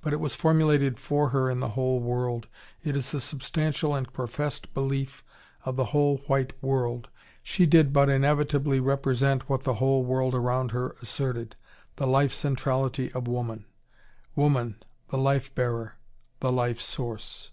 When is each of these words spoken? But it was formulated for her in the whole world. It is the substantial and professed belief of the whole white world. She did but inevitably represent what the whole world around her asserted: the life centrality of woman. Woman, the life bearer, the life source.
But 0.00 0.14
it 0.14 0.20
was 0.20 0.34
formulated 0.34 0.98
for 0.98 1.28
her 1.28 1.50
in 1.50 1.60
the 1.60 1.68
whole 1.76 2.00
world. 2.00 2.48
It 2.82 2.96
is 2.96 3.10
the 3.10 3.20
substantial 3.20 3.94
and 3.94 4.10
professed 4.10 4.72
belief 4.72 5.22
of 5.66 5.76
the 5.76 5.84
whole 5.92 6.16
white 6.28 6.54
world. 6.62 7.10
She 7.42 7.66
did 7.66 7.92
but 7.92 8.08
inevitably 8.08 8.80
represent 8.80 9.50
what 9.50 9.64
the 9.64 9.74
whole 9.74 10.02
world 10.02 10.34
around 10.34 10.70
her 10.70 10.92
asserted: 11.02 11.56
the 11.96 12.06
life 12.06 12.32
centrality 12.32 13.12
of 13.12 13.28
woman. 13.28 13.66
Woman, 14.34 14.82
the 15.10 15.18
life 15.18 15.54
bearer, 15.54 15.96
the 16.40 16.50
life 16.52 16.80
source. 16.80 17.50